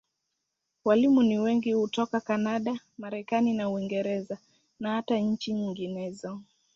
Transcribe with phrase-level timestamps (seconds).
[0.85, 4.37] Walimu ni wengi hutoka Kanada, Marekani na Uingereza,
[4.79, 6.41] na hata nchi nyinginezo.